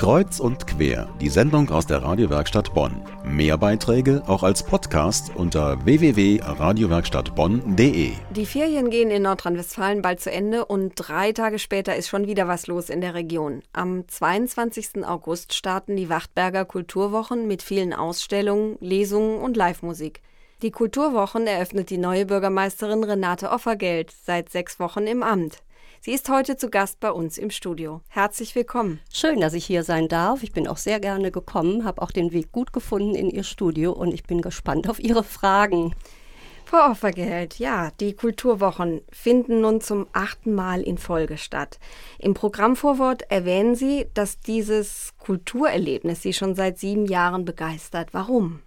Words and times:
Kreuz 0.00 0.40
und 0.40 0.66
quer, 0.66 1.06
die 1.20 1.28
Sendung 1.28 1.68
aus 1.68 1.86
der 1.86 2.02
Radiowerkstatt 2.02 2.72
Bonn. 2.72 3.02
Mehr 3.22 3.58
Beiträge 3.58 4.22
auch 4.26 4.42
als 4.42 4.62
Podcast 4.62 5.30
unter 5.34 5.84
www.radiowerkstattbonn.de. 5.84 8.12
Die 8.30 8.46
Ferien 8.46 8.88
gehen 8.88 9.10
in 9.10 9.24
Nordrhein-Westfalen 9.24 10.00
bald 10.00 10.20
zu 10.20 10.32
Ende 10.32 10.64
und 10.64 10.94
drei 10.96 11.32
Tage 11.32 11.58
später 11.58 11.96
ist 11.96 12.08
schon 12.08 12.26
wieder 12.26 12.48
was 12.48 12.66
los 12.66 12.88
in 12.88 13.02
der 13.02 13.12
Region. 13.12 13.60
Am 13.74 14.08
22. 14.08 15.04
August 15.04 15.52
starten 15.52 15.96
die 15.96 16.08
Wachtberger 16.08 16.64
Kulturwochen 16.64 17.46
mit 17.46 17.62
vielen 17.62 17.92
Ausstellungen, 17.92 18.78
Lesungen 18.80 19.38
und 19.38 19.54
Live-Musik. 19.54 20.22
Die 20.62 20.70
Kulturwochen 20.70 21.46
eröffnet 21.46 21.90
die 21.90 21.98
neue 21.98 22.24
Bürgermeisterin 22.24 23.04
Renate 23.04 23.50
Offergeld 23.50 24.14
seit 24.24 24.48
sechs 24.48 24.80
Wochen 24.80 25.06
im 25.06 25.22
Amt. 25.22 25.58
Sie 26.02 26.12
ist 26.12 26.30
heute 26.30 26.56
zu 26.56 26.70
Gast 26.70 26.98
bei 26.98 27.12
uns 27.12 27.36
im 27.36 27.50
Studio. 27.50 28.00
Herzlich 28.08 28.54
willkommen. 28.54 29.00
Schön, 29.12 29.38
dass 29.38 29.52
ich 29.52 29.66
hier 29.66 29.82
sein 29.82 30.08
darf. 30.08 30.42
Ich 30.42 30.52
bin 30.52 30.66
auch 30.66 30.78
sehr 30.78 30.98
gerne 30.98 31.30
gekommen, 31.30 31.84
habe 31.84 32.00
auch 32.00 32.10
den 32.10 32.32
Weg 32.32 32.52
gut 32.52 32.72
gefunden 32.72 33.14
in 33.14 33.28
Ihr 33.28 33.42
Studio 33.42 33.92
und 33.92 34.14
ich 34.14 34.22
bin 34.22 34.40
gespannt 34.40 34.88
auf 34.88 34.98
Ihre 34.98 35.22
Fragen. 35.22 35.94
Frau 36.64 36.90
Offergeld, 36.90 37.58
ja, 37.58 37.90
die 38.00 38.14
Kulturwochen 38.14 39.02
finden 39.12 39.60
nun 39.60 39.82
zum 39.82 40.06
achten 40.14 40.54
Mal 40.54 40.80
in 40.80 40.96
Folge 40.96 41.36
statt. 41.36 41.78
Im 42.18 42.32
Programmvorwort 42.32 43.30
erwähnen 43.30 43.74
Sie, 43.74 44.06
dass 44.14 44.40
dieses 44.40 45.10
Kulturerlebnis 45.18 46.22
Sie 46.22 46.32
schon 46.32 46.54
seit 46.54 46.78
sieben 46.78 47.04
Jahren 47.04 47.44
begeistert. 47.44 48.08
Warum? 48.12 48.60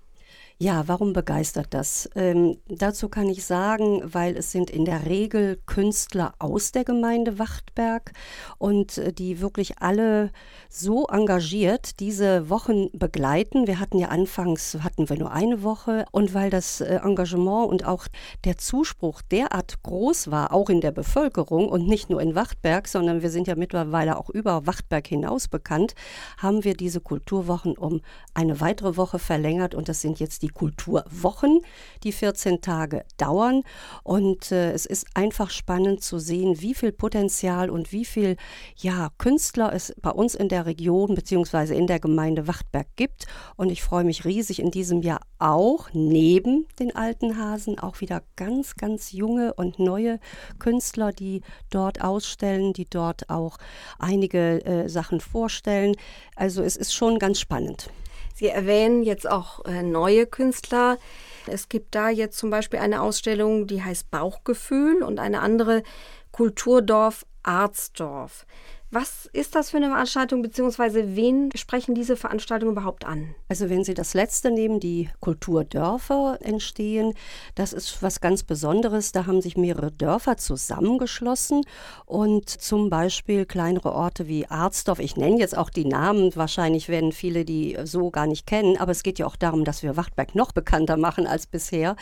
Ja, 0.63 0.87
warum 0.87 1.11
begeistert 1.11 1.73
das? 1.73 2.09
Ähm, 2.15 2.55
dazu 2.69 3.09
kann 3.09 3.27
ich 3.27 3.43
sagen, 3.43 4.01
weil 4.05 4.37
es 4.37 4.53
sind 4.53 4.69
in 4.69 4.85
der 4.85 5.05
Regel 5.07 5.59
Künstler 5.65 6.35
aus 6.39 6.71
der 6.71 6.85
Gemeinde 6.85 7.37
Wachtberg 7.37 8.13
und 8.59 8.97
äh, 8.97 9.11
die 9.11 9.41
wirklich 9.41 9.79
alle 9.79 10.31
so 10.69 11.05
engagiert 11.07 11.99
diese 11.99 12.49
Wochen 12.49 12.87
begleiten. 12.97 13.67
Wir 13.67 13.81
hatten 13.81 13.97
ja 13.97 14.07
anfangs, 14.07 14.77
hatten 14.79 15.09
wir 15.09 15.19
nur 15.19 15.33
eine 15.33 15.63
Woche 15.63 16.05
und 16.11 16.33
weil 16.33 16.49
das 16.49 16.79
äh, 16.79 16.95
Engagement 17.03 17.67
und 17.67 17.85
auch 17.85 18.07
der 18.45 18.57
Zuspruch 18.57 19.21
derart 19.21 19.83
groß 19.83 20.31
war, 20.31 20.53
auch 20.53 20.69
in 20.69 20.79
der 20.79 20.91
Bevölkerung 20.91 21.67
und 21.67 21.89
nicht 21.89 22.09
nur 22.09 22.21
in 22.21 22.35
Wachtberg, 22.35 22.87
sondern 22.87 23.21
wir 23.21 23.31
sind 23.31 23.47
ja 23.47 23.55
mittlerweile 23.55 24.15
auch 24.17 24.29
über 24.29 24.65
Wachtberg 24.65 25.07
hinaus 25.07 25.49
bekannt, 25.49 25.93
haben 26.37 26.63
wir 26.63 26.73
diese 26.73 27.01
Kulturwochen 27.01 27.77
um 27.77 27.99
eine 28.33 28.61
weitere 28.61 28.95
Woche 28.95 29.19
verlängert 29.19 29.75
und 29.75 29.89
das 29.89 29.99
sind 29.99 30.21
jetzt 30.21 30.41
die 30.41 30.52
Kulturwochen, 30.53 31.61
die 32.03 32.11
14 32.11 32.61
Tage 32.61 33.05
dauern. 33.17 33.63
Und 34.03 34.51
äh, 34.51 34.71
es 34.71 34.85
ist 34.85 35.07
einfach 35.13 35.49
spannend 35.49 36.03
zu 36.03 36.19
sehen, 36.19 36.61
wie 36.61 36.73
viel 36.73 36.91
Potenzial 36.91 37.69
und 37.69 37.91
wie 37.91 38.05
viel 38.05 38.37
ja, 38.77 39.09
Künstler 39.17 39.73
es 39.73 39.93
bei 40.01 40.11
uns 40.11 40.35
in 40.35 40.49
der 40.49 40.65
Region 40.65 41.15
bzw. 41.15 41.75
in 41.75 41.87
der 41.87 41.99
Gemeinde 41.99 42.47
Wachtberg 42.47 42.87
gibt. 42.95 43.25
Und 43.55 43.69
ich 43.69 43.83
freue 43.83 44.03
mich 44.03 44.25
riesig 44.25 44.59
in 44.59 44.71
diesem 44.71 45.01
Jahr 45.01 45.21
auch 45.39 45.89
neben 45.93 46.67
den 46.79 46.95
alten 46.95 47.37
Hasen 47.37 47.79
auch 47.79 48.01
wieder 48.01 48.23
ganz, 48.35 48.75
ganz 48.75 49.11
junge 49.11 49.53
und 49.53 49.79
neue 49.79 50.19
Künstler, 50.59 51.11
die 51.11 51.41
dort 51.69 52.01
ausstellen, 52.01 52.73
die 52.73 52.89
dort 52.89 53.29
auch 53.29 53.57
einige 53.99 54.65
äh, 54.65 54.89
Sachen 54.89 55.19
vorstellen. 55.19 55.95
Also 56.35 56.63
es 56.63 56.75
ist 56.75 56.93
schon 56.93 57.19
ganz 57.19 57.39
spannend. 57.39 57.89
Sie 58.33 58.47
erwähnen 58.47 59.03
jetzt 59.03 59.29
auch 59.29 59.63
äh, 59.65 59.83
neue 59.83 60.25
Künstler. 60.25 60.97
Es 61.47 61.69
gibt 61.69 61.95
da 61.95 62.09
jetzt 62.09 62.37
zum 62.37 62.49
Beispiel 62.49 62.79
eine 62.79 63.01
Ausstellung, 63.01 63.67
die 63.67 63.83
heißt 63.83 64.09
Bauchgefühl 64.11 65.03
und 65.03 65.19
eine 65.19 65.41
andere 65.41 65.83
Kulturdorf 66.31 67.25
Arzdorf. 67.43 68.45
Was 68.95 69.27
ist 69.33 69.55
das 69.55 69.71
für 69.71 69.77
eine 69.77 69.87
Veranstaltung, 69.87 70.43
beziehungsweise 70.43 71.15
wen 71.15 71.49
sprechen 71.55 71.95
diese 71.95 72.15
Veranstaltungen 72.15 72.73
überhaupt 72.73 73.05
an? 73.05 73.33
Also 73.49 73.67
wenn 73.71 73.83
Sie 73.83 73.95
das 73.95 74.13
letzte 74.13 74.51
nehmen, 74.51 74.79
die 74.79 75.09
Kulturdörfer 75.19 76.37
entstehen, 76.41 77.15
das 77.55 77.73
ist 77.73 78.03
was 78.03 78.21
ganz 78.21 78.43
Besonderes. 78.43 79.11
Da 79.11 79.25
haben 79.25 79.41
sich 79.41 79.57
mehrere 79.57 79.91
Dörfer 79.91 80.37
zusammengeschlossen 80.37 81.63
und 82.05 82.47
zum 82.47 82.91
Beispiel 82.91 83.47
kleinere 83.47 83.93
Orte 83.93 84.27
wie 84.27 84.45
Arzdorf, 84.45 84.99
ich 84.99 85.17
nenne 85.17 85.39
jetzt 85.39 85.57
auch 85.57 85.71
die 85.71 85.85
Namen, 85.85 86.29
wahrscheinlich 86.35 86.87
werden 86.87 87.13
viele 87.13 87.45
die 87.45 87.75
so 87.85 88.11
gar 88.11 88.27
nicht 88.27 88.45
kennen, 88.45 88.77
aber 88.77 88.91
es 88.91 89.01
geht 89.01 89.17
ja 89.17 89.25
auch 89.25 89.37
darum, 89.37 89.65
dass 89.65 89.81
wir 89.81 89.97
Wachtberg 89.97 90.35
noch 90.35 90.51
bekannter 90.51 90.97
machen 90.97 91.25
als 91.25 91.47
bisher. 91.47 91.95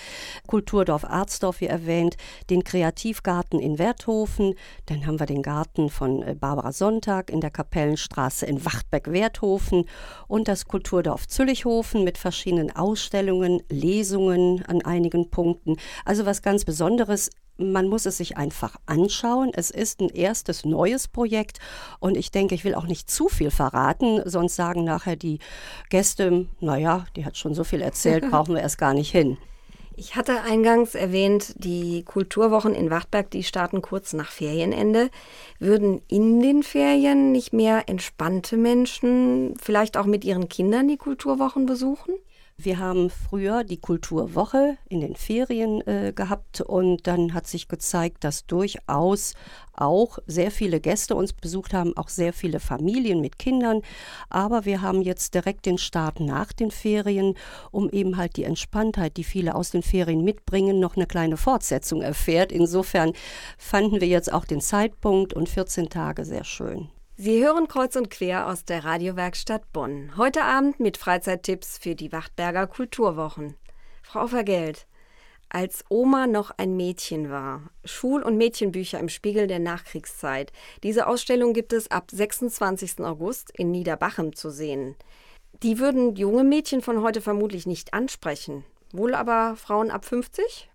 Kulturdorf 0.45 1.05
Arzdorf, 1.05 1.61
wie 1.61 1.67
erwähnt, 1.67 2.17
den 2.49 2.65
Kreativgarten 2.65 3.61
in 3.61 3.79
Werthofen, 3.79 4.55
dann 4.87 5.05
haben 5.05 5.21
wir 5.21 5.25
den 5.25 5.41
Garten 5.41 5.89
von 5.89 6.21
äh, 6.23 6.35
Barbara 6.35 6.73
Sonntag 6.81 7.29
in 7.29 7.41
der 7.41 7.51
Kapellenstraße 7.51 8.47
in 8.47 8.65
Wachtbeck-Werthofen 8.65 9.85
und 10.27 10.47
das 10.47 10.65
Kulturdorf 10.65 11.27
Züllichhofen 11.27 12.03
mit 12.03 12.17
verschiedenen 12.17 12.75
Ausstellungen, 12.75 13.61
Lesungen 13.69 14.65
an 14.65 14.81
einigen 14.81 15.29
Punkten. 15.29 15.75
Also 16.05 16.25
was 16.25 16.41
ganz 16.41 16.65
Besonderes 16.65 17.29
man 17.57 17.87
muss 17.87 18.07
es 18.07 18.17
sich 18.17 18.37
einfach 18.37 18.77
anschauen. 18.87 19.51
Es 19.53 19.69
ist 19.69 20.01
ein 20.01 20.09
erstes 20.09 20.65
neues 20.65 21.07
Projekt 21.07 21.59
und 21.99 22.17
ich 22.17 22.31
denke, 22.31 22.55
ich 22.55 22.63
will 22.63 22.73
auch 22.73 22.87
nicht 22.87 23.11
zu 23.11 23.27
viel 23.27 23.51
verraten, 23.51 24.23
sonst 24.25 24.55
sagen 24.55 24.83
nachher 24.83 25.15
die 25.15 25.37
Gäste, 25.91 26.47
naja, 26.61 27.05
die 27.15 27.25
hat 27.25 27.37
schon 27.37 27.53
so 27.53 27.63
viel 27.63 27.81
erzählt, 27.81 28.27
brauchen 28.31 28.55
wir 28.55 28.61
erst 28.61 28.79
gar 28.79 28.95
nicht 28.95 29.11
hin. 29.11 29.37
Ich 30.03 30.15
hatte 30.15 30.41
eingangs 30.41 30.95
erwähnt, 30.95 31.53
die 31.63 32.01
Kulturwochen 32.01 32.73
in 32.73 32.89
Wachtberg, 32.89 33.29
die 33.29 33.43
starten 33.43 33.83
kurz 33.83 34.13
nach 34.13 34.31
Ferienende. 34.31 35.11
Würden 35.59 36.01
in 36.07 36.41
den 36.41 36.63
Ferien 36.63 37.31
nicht 37.31 37.53
mehr 37.53 37.87
entspannte 37.87 38.57
Menschen 38.57 39.53
vielleicht 39.61 39.97
auch 39.97 40.07
mit 40.07 40.25
ihren 40.25 40.49
Kindern 40.49 40.87
die 40.87 40.97
Kulturwochen 40.97 41.67
besuchen? 41.67 42.15
Wir 42.63 42.77
haben 42.77 43.09
früher 43.09 43.63
die 43.63 43.79
Kulturwoche 43.79 44.77
in 44.87 45.01
den 45.01 45.15
Ferien 45.15 45.81
äh, 45.87 46.13
gehabt 46.15 46.61
und 46.61 47.07
dann 47.07 47.33
hat 47.33 47.47
sich 47.47 47.67
gezeigt, 47.67 48.23
dass 48.23 48.45
durchaus 48.45 49.33
auch 49.73 50.19
sehr 50.27 50.51
viele 50.51 50.79
Gäste 50.79 51.15
uns 51.15 51.33
besucht 51.33 51.73
haben, 51.73 51.97
auch 51.97 52.09
sehr 52.09 52.33
viele 52.33 52.59
Familien 52.59 53.19
mit 53.19 53.39
Kindern. 53.39 53.81
Aber 54.29 54.65
wir 54.65 54.81
haben 54.83 55.01
jetzt 55.01 55.33
direkt 55.33 55.65
den 55.65 55.79
Start 55.79 56.19
nach 56.19 56.53
den 56.53 56.69
Ferien, 56.69 57.33
um 57.71 57.89
eben 57.89 58.17
halt 58.17 58.35
die 58.35 58.43
Entspanntheit, 58.43 59.17
die 59.17 59.23
viele 59.23 59.55
aus 59.55 59.71
den 59.71 59.81
Ferien 59.81 60.23
mitbringen, 60.23 60.79
noch 60.79 60.95
eine 60.95 61.07
kleine 61.07 61.37
Fortsetzung 61.37 62.03
erfährt. 62.03 62.51
Insofern 62.51 63.13
fanden 63.57 64.01
wir 64.01 64.07
jetzt 64.07 64.31
auch 64.31 64.45
den 64.45 64.61
Zeitpunkt 64.61 65.33
und 65.33 65.49
14 65.49 65.89
Tage 65.89 66.25
sehr 66.25 66.43
schön. 66.43 66.89
Sie 67.17 67.43
hören 67.43 67.67
kreuz 67.67 67.95
und 67.95 68.09
quer 68.09 68.47
aus 68.47 68.65
der 68.65 68.83
Radiowerkstatt 68.83 69.71
Bonn. 69.73 70.15
Heute 70.17 70.43
Abend 70.43 70.79
mit 70.79 70.97
Freizeittipps 70.97 71.77
für 71.77 71.93
die 71.93 72.11
Wachtberger 72.11 72.65
Kulturwochen. 72.65 73.55
Frau 74.01 74.27
Vergeld, 74.27 74.87
als 75.49 75.83
Oma 75.89 76.25
noch 76.25 76.51
ein 76.57 76.75
Mädchen 76.77 77.29
war. 77.29 77.69
Schul- 77.83 78.23
und 78.23 78.37
Mädchenbücher 78.37 78.97
im 78.97 79.09
Spiegel 79.09 79.47
der 79.47 79.59
Nachkriegszeit. 79.59 80.51
Diese 80.83 81.05
Ausstellung 81.05 81.53
gibt 81.53 81.73
es 81.73 81.91
ab 81.91 82.09
26. 82.11 83.01
August 83.01 83.51
in 83.55 83.69
Niederbachem 83.69 84.33
zu 84.33 84.49
sehen. 84.49 84.95
Die 85.61 85.77
würden 85.77 86.15
junge 86.15 86.45
Mädchen 86.45 86.81
von 86.81 87.03
heute 87.03 87.21
vermutlich 87.21 87.67
nicht 87.67 87.93
ansprechen. 87.93 88.63
Wohl 88.93 89.13
aber 89.13 89.57
Frauen 89.57 89.91
ab 89.91 90.05
50? 90.05 90.70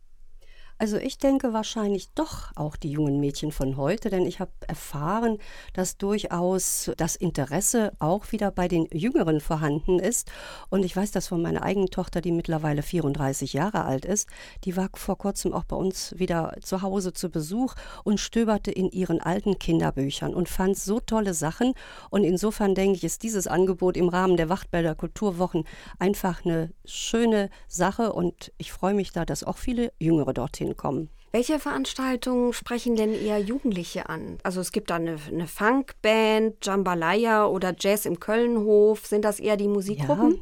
Also 0.78 0.98
ich 0.98 1.16
denke 1.16 1.54
wahrscheinlich 1.54 2.10
doch 2.12 2.52
auch 2.54 2.76
die 2.76 2.90
jungen 2.90 3.18
Mädchen 3.18 3.50
von 3.50 3.78
heute, 3.78 4.10
denn 4.10 4.26
ich 4.26 4.40
habe 4.40 4.50
erfahren, 4.68 5.38
dass 5.72 5.96
durchaus 5.96 6.90
das 6.98 7.16
Interesse 7.16 7.92
auch 7.98 8.30
wieder 8.30 8.50
bei 8.50 8.68
den 8.68 8.86
Jüngeren 8.92 9.40
vorhanden 9.40 9.98
ist. 9.98 10.30
Und 10.68 10.84
ich 10.84 10.94
weiß 10.94 11.12
das 11.12 11.28
von 11.28 11.40
meiner 11.40 11.62
eigenen 11.62 11.88
Tochter, 11.88 12.20
die 12.20 12.30
mittlerweile 12.30 12.82
34 12.82 13.54
Jahre 13.54 13.86
alt 13.86 14.04
ist. 14.04 14.28
Die 14.64 14.76
war 14.76 14.90
vor 14.94 15.16
kurzem 15.16 15.54
auch 15.54 15.64
bei 15.64 15.76
uns 15.76 16.14
wieder 16.18 16.54
zu 16.60 16.82
Hause 16.82 17.14
zu 17.14 17.30
Besuch 17.30 17.74
und 18.04 18.20
stöberte 18.20 18.70
in 18.70 18.90
ihren 18.90 19.18
alten 19.18 19.58
Kinderbüchern 19.58 20.34
und 20.34 20.46
fand 20.50 20.76
so 20.76 21.00
tolle 21.00 21.32
Sachen. 21.32 21.72
Und 22.10 22.22
insofern 22.24 22.74
denke 22.74 22.96
ich, 22.96 23.04
ist 23.04 23.22
dieses 23.22 23.46
Angebot 23.46 23.96
im 23.96 24.10
Rahmen 24.10 24.36
der 24.36 24.50
Wachtbälder 24.50 24.94
Kulturwochen 24.94 25.64
einfach 25.98 26.44
eine 26.44 26.74
schöne 26.84 27.48
Sache. 27.66 28.12
Und 28.12 28.52
ich 28.58 28.72
freue 28.72 28.92
mich 28.92 29.12
da, 29.12 29.24
dass 29.24 29.42
auch 29.42 29.56
viele 29.56 29.90
Jüngere 29.98 30.34
dorthin 30.34 30.65
kommen. 30.74 31.10
Welche 31.32 31.58
Veranstaltungen 31.58 32.54
sprechen 32.54 32.96
denn 32.96 33.12
eher 33.12 33.38
Jugendliche 33.38 34.08
an? 34.08 34.38
Also 34.42 34.60
es 34.60 34.72
gibt 34.72 34.88
da 34.88 34.94
eine, 34.94 35.16
eine 35.28 35.46
Funkband, 35.46 36.64
Jambalaya 36.64 37.46
oder 37.46 37.74
Jazz 37.78 38.06
im 38.06 38.20
Kölnhof. 38.20 39.06
Sind 39.06 39.24
das 39.24 39.38
eher 39.38 39.58
die 39.58 39.68
Musikgruppen? 39.68 40.36
Ja. 40.36 40.40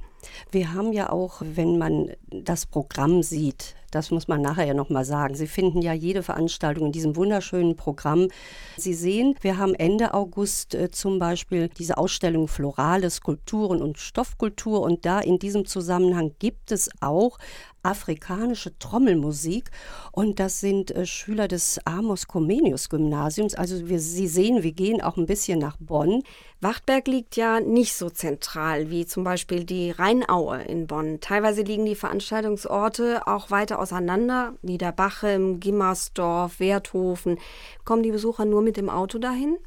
Wir 0.52 0.72
haben 0.72 0.92
ja 0.92 1.10
auch, 1.10 1.42
wenn 1.42 1.78
man 1.78 2.12
das 2.30 2.66
Programm 2.66 3.22
sieht, 3.22 3.74
das 3.90 4.10
muss 4.10 4.26
man 4.26 4.42
nachher 4.42 4.66
ja 4.66 4.74
nochmal 4.74 5.04
sagen. 5.04 5.34
Sie 5.34 5.46
finden 5.46 5.80
ja 5.80 5.92
jede 5.92 6.22
Veranstaltung 6.22 6.86
in 6.86 6.92
diesem 6.92 7.14
wunderschönen 7.14 7.76
Programm. 7.76 8.28
Sie 8.76 8.94
sehen, 8.94 9.36
wir 9.40 9.56
haben 9.58 9.74
Ende 9.74 10.14
August 10.14 10.74
äh, 10.74 10.90
zum 10.90 11.18
Beispiel 11.18 11.68
diese 11.68 11.96
Ausstellung 11.96 12.48
Florale 12.48 13.08
Skulpturen 13.10 13.80
und 13.80 13.98
Stoffkultur 13.98 14.80
und 14.82 15.06
da 15.06 15.20
in 15.20 15.38
diesem 15.38 15.64
Zusammenhang 15.64 16.32
gibt 16.40 16.72
es 16.72 16.88
auch 17.00 17.38
afrikanische 17.84 18.78
Trommelmusik 18.78 19.70
und 20.12 20.40
das 20.40 20.60
sind 20.60 20.90
äh, 20.90 21.06
Schüler 21.06 21.48
des 21.48 21.78
Amos 21.84 22.26
Comenius 22.26 22.88
Gymnasiums. 22.88 23.54
Also 23.54 23.88
wir, 23.88 24.00
Sie 24.00 24.26
sehen, 24.26 24.62
wir 24.62 24.72
gehen 24.72 25.00
auch 25.00 25.16
ein 25.16 25.26
bisschen 25.26 25.58
nach 25.58 25.76
Bonn. 25.78 26.22
Wachtberg 26.60 27.06
liegt 27.08 27.36
ja 27.36 27.60
nicht 27.60 27.94
so 27.94 28.08
zentral 28.10 28.90
wie 28.90 29.06
zum 29.06 29.22
Beispiel 29.22 29.64
die 29.64 29.90
Rheinaue 29.90 30.62
in 30.62 30.86
Bonn. 30.86 31.20
Teilweise 31.20 31.62
liegen 31.62 31.84
die 31.84 31.94
Veranstaltungsorte 31.94 33.26
auch 33.26 33.50
weiter 33.50 33.78
auseinander, 33.78 34.54
Niederbachem, 34.62 35.60
Gimmersdorf, 35.60 36.60
Werthofen. 36.60 37.38
Kommen 37.84 38.02
die 38.02 38.12
Besucher 38.12 38.44
nur 38.44 38.62
mit 38.62 38.76
dem 38.76 38.88
Auto 38.88 39.18
dahin? 39.18 39.58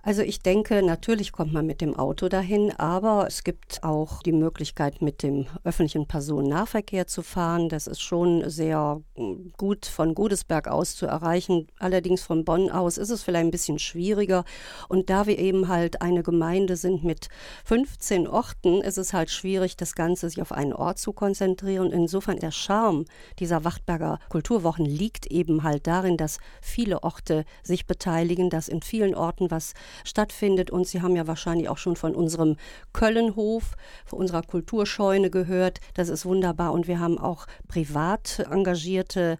Also 0.00 0.22
ich 0.22 0.40
denke, 0.40 0.80
natürlich 0.82 1.32
kommt 1.32 1.52
man 1.52 1.66
mit 1.66 1.80
dem 1.80 1.96
Auto 1.98 2.28
dahin, 2.28 2.70
aber 2.78 3.26
es 3.26 3.42
gibt 3.42 3.82
auch 3.82 4.22
die 4.22 4.32
Möglichkeit, 4.32 5.02
mit 5.02 5.24
dem 5.24 5.46
öffentlichen 5.64 6.06
Personennahverkehr 6.06 7.08
zu 7.08 7.22
fahren. 7.22 7.68
Das 7.68 7.88
ist 7.88 8.00
schon 8.00 8.48
sehr 8.48 9.02
hm, 9.16 9.52
gut 9.56 9.86
von 9.86 10.14
Godesberg 10.14 10.68
aus 10.68 10.94
zu 10.94 11.06
erreichen. 11.06 11.66
Allerdings 11.80 12.22
von 12.22 12.44
Bonn 12.44 12.70
aus 12.70 12.96
ist 12.96 13.10
es 13.10 13.24
vielleicht 13.24 13.46
ein 13.46 13.50
bisschen 13.50 13.80
schwieriger. 13.80 14.44
Und 14.88 15.10
da 15.10 15.26
wir 15.26 15.36
eben 15.36 15.66
halt 15.66 16.00
eine 16.00 16.22
Gemeinde 16.22 16.76
sind 16.76 17.02
mit 17.02 17.28
15 17.64 18.28
Orten, 18.28 18.80
ist 18.80 18.98
es 18.98 19.12
halt 19.12 19.30
schwierig, 19.30 19.76
das 19.76 19.96
Ganze 19.96 20.30
sich 20.30 20.40
auf 20.40 20.52
einen 20.52 20.72
Ort 20.72 21.00
zu 21.00 21.12
konzentrieren. 21.12 21.90
Insofern 21.90 22.38
der 22.38 22.52
Charme 22.52 23.04
dieser 23.40 23.64
Wachtberger 23.64 24.20
Kulturwochen 24.28 24.86
liegt 24.86 25.26
eben 25.26 25.64
halt 25.64 25.88
darin, 25.88 26.16
dass 26.16 26.38
viele 26.62 27.02
Orte 27.02 27.44
sich 27.64 27.88
beteiligen, 27.88 28.48
dass 28.48 28.68
in 28.68 28.80
vielen 28.80 29.16
Orten 29.16 29.50
was 29.50 29.74
stattfindet. 30.04 30.70
Und 30.70 30.86
Sie 30.86 31.02
haben 31.02 31.16
ja 31.16 31.26
wahrscheinlich 31.26 31.68
auch 31.68 31.78
schon 31.78 31.96
von 31.96 32.14
unserem 32.14 32.56
Köllenhof, 32.92 33.76
von 34.04 34.18
unserer 34.18 34.42
Kulturscheune 34.42 35.30
gehört. 35.30 35.80
Das 35.94 36.08
ist 36.08 36.24
wunderbar. 36.24 36.72
Und 36.72 36.88
wir 36.88 37.00
haben 37.00 37.18
auch 37.18 37.46
privat 37.68 38.46
engagierte 38.50 39.38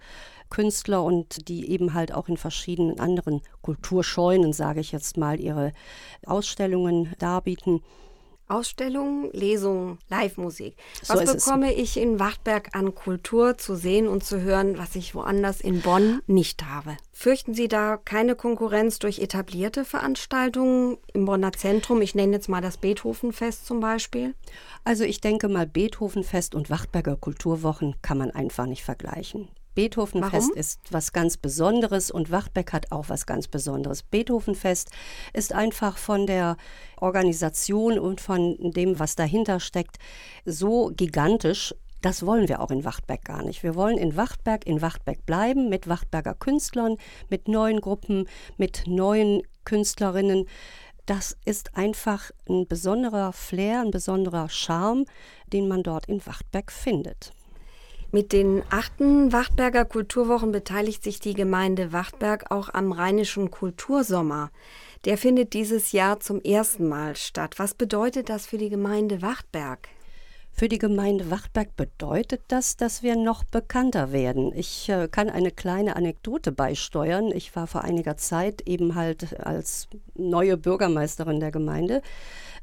Künstler 0.50 1.02
und 1.02 1.48
die 1.48 1.70
eben 1.70 1.94
halt 1.94 2.12
auch 2.12 2.28
in 2.28 2.36
verschiedenen 2.36 3.00
anderen 3.00 3.42
Kulturscheunen, 3.62 4.52
sage 4.52 4.80
ich 4.80 4.92
jetzt 4.92 5.16
mal, 5.16 5.40
ihre 5.40 5.72
Ausstellungen 6.24 7.14
darbieten. 7.18 7.82
Ausstellungen, 8.48 9.30
Lesungen, 9.32 9.98
Live-Musik. 10.08 10.76
Was 11.06 11.28
so 11.28 11.34
bekomme 11.34 11.74
ich 11.74 11.96
in 11.96 12.18
Wachtberg 12.18 12.74
an 12.74 12.94
Kultur 12.94 13.58
zu 13.58 13.74
sehen 13.76 14.08
und 14.08 14.24
zu 14.24 14.40
hören, 14.40 14.78
was 14.78 14.96
ich 14.96 15.14
woanders 15.14 15.60
in 15.60 15.80
Bonn 15.82 16.20
nicht 16.26 16.64
habe? 16.64 16.96
Fürchten 17.12 17.54
Sie 17.54 17.68
da 17.68 17.96
keine 17.96 18.34
Konkurrenz 18.34 18.98
durch 18.98 19.18
etablierte 19.18 19.84
Veranstaltungen 19.84 20.98
im 21.12 21.24
Bonner 21.24 21.52
Zentrum? 21.52 22.00
Ich 22.00 22.14
nenne 22.14 22.32
jetzt 22.32 22.48
mal 22.48 22.62
das 22.62 22.78
Beethovenfest 22.78 23.66
zum 23.66 23.80
Beispiel. 23.80 24.34
Also 24.84 25.04
ich 25.04 25.20
denke 25.20 25.48
mal, 25.48 25.66
Beethovenfest 25.66 26.54
und 26.54 26.70
Wachtberger 26.70 27.16
Kulturwochen 27.16 27.96
kann 28.02 28.18
man 28.18 28.30
einfach 28.30 28.66
nicht 28.66 28.84
vergleichen. 28.84 29.48
Beethovenfest 29.78 30.56
ist 30.56 30.80
was 30.90 31.12
ganz 31.12 31.36
Besonderes 31.36 32.10
und 32.10 32.32
Wachtbeck 32.32 32.72
hat 32.72 32.90
auch 32.90 33.10
was 33.10 33.26
ganz 33.26 33.46
Besonderes. 33.46 34.02
Beethovenfest 34.02 34.90
ist 35.32 35.52
einfach 35.52 35.98
von 35.98 36.26
der 36.26 36.56
Organisation 37.00 37.96
und 37.96 38.20
von 38.20 38.56
dem, 38.58 38.98
was 38.98 39.14
dahinter 39.14 39.60
steckt, 39.60 39.98
so 40.44 40.90
gigantisch. 40.96 41.76
Das 42.02 42.26
wollen 42.26 42.48
wir 42.48 42.60
auch 42.60 42.72
in 42.72 42.84
Wachtberg 42.84 43.24
gar 43.24 43.44
nicht. 43.44 43.62
Wir 43.62 43.76
wollen 43.76 43.98
in 43.98 44.16
Wachtberg 44.16 44.66
in 44.66 44.82
Wachtberg 44.82 45.24
bleiben 45.24 45.68
mit 45.68 45.88
Wachtberger 45.88 46.34
Künstlern, 46.34 46.96
mit 47.30 47.46
neuen 47.46 47.80
Gruppen, 47.80 48.26
mit 48.56 48.82
neuen 48.88 49.42
Künstlerinnen. 49.64 50.46
Das 51.06 51.36
ist 51.44 51.76
einfach 51.76 52.32
ein 52.48 52.66
besonderer 52.66 53.32
Flair, 53.32 53.82
ein 53.82 53.92
besonderer 53.92 54.48
Charme, 54.48 55.04
den 55.52 55.68
man 55.68 55.84
dort 55.84 56.06
in 56.06 56.26
Wachtberg 56.26 56.72
findet. 56.72 57.32
Mit 58.10 58.32
den 58.32 58.62
achten 58.70 59.34
Wachtberger 59.34 59.84
Kulturwochen 59.84 60.50
beteiligt 60.50 61.04
sich 61.04 61.20
die 61.20 61.34
Gemeinde 61.34 61.92
Wachtberg 61.92 62.50
auch 62.50 62.72
am 62.72 62.92
Rheinischen 62.92 63.50
Kultursommer. 63.50 64.50
Der 65.04 65.18
findet 65.18 65.52
dieses 65.52 65.92
Jahr 65.92 66.18
zum 66.18 66.40
ersten 66.40 66.88
Mal 66.88 67.16
statt. 67.16 67.58
Was 67.58 67.74
bedeutet 67.74 68.30
das 68.30 68.46
für 68.46 68.56
die 68.56 68.70
Gemeinde 68.70 69.20
Wachtberg? 69.20 69.90
Für 70.58 70.68
die 70.68 70.78
Gemeinde 70.78 71.30
Wachtberg 71.30 71.76
bedeutet 71.76 72.42
das, 72.48 72.76
dass 72.76 73.04
wir 73.04 73.14
noch 73.14 73.44
bekannter 73.44 74.10
werden. 74.10 74.52
Ich 74.56 74.88
äh, 74.88 75.06
kann 75.06 75.30
eine 75.30 75.52
kleine 75.52 75.94
Anekdote 75.94 76.50
beisteuern. 76.50 77.30
Ich 77.30 77.54
war 77.54 77.68
vor 77.68 77.84
einiger 77.84 78.16
Zeit 78.16 78.62
eben 78.62 78.96
halt 78.96 79.38
als 79.38 79.86
neue 80.16 80.56
Bürgermeisterin 80.56 81.38
der 81.38 81.52
Gemeinde 81.52 82.02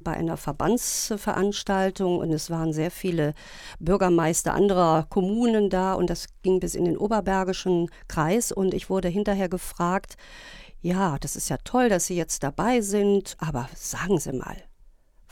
bei 0.02 0.12
einer 0.12 0.36
Verbandsveranstaltung 0.36 2.18
und 2.18 2.34
es 2.34 2.50
waren 2.50 2.74
sehr 2.74 2.92
viele 2.92 3.34
Bürgermeister 3.80 4.54
anderer 4.54 5.06
Kommunen 5.10 5.70
da 5.70 5.94
und 5.94 6.10
das 6.10 6.26
ging 6.44 6.60
bis 6.60 6.76
in 6.76 6.84
den 6.84 6.98
Oberbergischen 6.98 7.90
Kreis 8.10 8.52
und 8.52 8.74
ich 8.74 8.90
wurde 8.90 9.08
hinterher 9.08 9.48
gefragt, 9.48 10.18
ja, 10.82 11.18
das 11.22 11.38
ist 11.38 11.48
ja 11.48 11.56
toll, 11.64 11.88
dass 11.88 12.08
Sie 12.08 12.18
jetzt 12.18 12.44
dabei 12.44 12.82
sind, 12.82 13.38
aber 13.40 13.70
sagen 13.74 14.20
Sie 14.20 14.34
mal, 14.34 14.58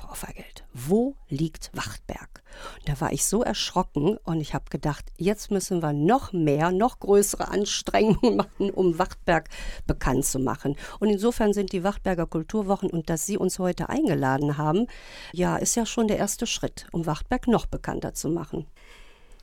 Frau 0.04 0.12
Offergeld, 0.12 0.66
wo 0.74 1.16
liegt 1.30 1.72
Wachtberg? 1.74 2.44
Und 2.80 2.90
da 2.90 3.00
war 3.00 3.14
ich 3.14 3.26
so 3.26 3.42
erschrocken 3.42 4.18
und 4.18 4.42
ich 4.42 4.54
habe 4.54 4.66
gedacht, 4.70 5.06
jetzt 5.18 5.50
müssen 5.50 5.82
wir 5.82 5.94
noch 5.94 6.34
mehr, 6.34 6.72
noch 6.72 7.00
größere 7.00 7.48
Anstrengungen 7.48 8.36
machen, 8.36 8.70
um 8.70 9.00
Wachtberg 9.00 9.48
bekannt 9.88 10.26
zu 10.26 10.40
machen. 10.40 10.76
Und 11.00 11.08
insofern 11.08 11.54
sind 11.54 11.72
die 11.72 11.86
Wachtberger 11.86 12.26
Kulturwochen 12.26 12.90
und 12.90 13.10
dass 13.10 13.26
Sie 13.26 13.38
uns 13.38 13.60
heute 13.60 13.88
eingeladen 13.88 14.58
haben, 14.58 14.88
ja, 15.32 15.56
ist 15.56 15.76
ja 15.76 15.86
schon 15.86 16.10
der 16.10 16.18
erste 16.18 16.48
Schritt, 16.48 16.86
um 16.92 17.06
Wachtberg 17.06 17.48
noch 17.48 17.66
bekannter 17.66 18.14
zu 18.14 18.28
machen. 18.28 18.68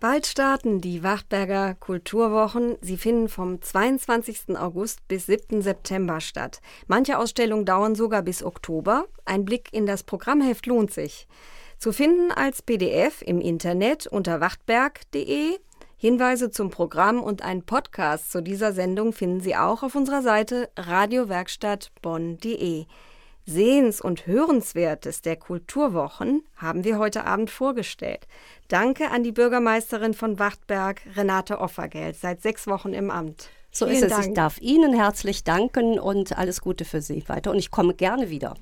Bald 0.01 0.27
starten 0.27 0.81
die 0.81 1.03
Wachtberger 1.03 1.75
Kulturwochen. 1.75 2.79
Sie 2.81 2.97
finden 2.97 3.29
vom 3.29 3.61
22. 3.61 4.57
August 4.57 5.07
bis 5.09 5.27
7. 5.27 5.61
September 5.61 6.23
statt. 6.23 6.63
Manche 6.87 7.19
Ausstellungen 7.19 7.67
dauern 7.67 7.95
sogar 7.95 8.23
bis 8.23 8.43
Oktober. 8.43 9.05
Ein 9.27 9.45
Blick 9.45 9.69
in 9.73 9.85
das 9.85 10.03
Programmheft 10.03 10.65
lohnt 10.65 10.91
sich. 10.91 11.29
Zu 11.77 11.93
finden 11.93 12.33
als 12.33 12.63
PDF 12.63 13.21
im 13.21 13.43
Internet 13.43 14.07
unter 14.07 14.41
wachtberg.de. 14.41 15.59
Hinweise 15.99 16.51
zum 16.51 16.71
Programm 16.71 17.23
und 17.23 17.43
einen 17.43 17.67
Podcast 17.67 18.33
zu 18.33 18.43
dieser 18.43 18.73
Sendung 18.73 19.13
finden 19.13 19.41
Sie 19.41 19.55
auch 19.55 19.83
auf 19.83 19.95
unserer 19.95 20.23
Seite 20.23 20.71
radiowerkstattbonn.de. 20.79 22.87
Sehens- 23.51 24.01
und 24.01 24.27
Hörenswertes 24.27 25.23
der 25.23 25.37
Kulturwochen 25.37 26.43
haben 26.57 26.85
wir 26.85 26.99
heute 26.99 27.25
Abend 27.25 27.51
vorgestellt. 27.51 28.29
Danke 28.69 29.11
an 29.11 29.25
die 29.25 29.33
Bürgermeisterin 29.33 30.15
von 30.15 30.39
Wachtberg, 30.39 31.03
Renate 31.17 31.59
Offergeld, 31.59 32.17
seit 32.17 32.43
sechs 32.43 32.69
Wochen 32.69 32.95
im 32.95 33.11
Amt. 33.11 33.49
So 33.73 33.87
Vielen 33.87 33.97
ist 33.97 34.05
es. 34.05 34.11
Dank. 34.11 34.27
Ich 34.29 34.35
darf 34.35 34.61
Ihnen 34.61 34.95
herzlich 34.95 35.43
danken 35.43 35.99
und 35.99 36.39
alles 36.39 36.61
Gute 36.61 36.85
für 36.85 37.03
Sie 37.03 37.25
weiter. 37.29 37.51
Und 37.51 37.59
ich 37.59 37.71
komme 37.71 37.95
gerne 37.95 38.31
wieder. 38.31 38.55